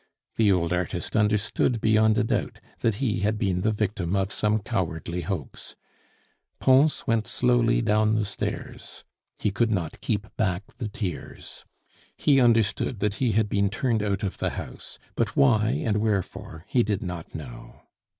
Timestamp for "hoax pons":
5.21-7.05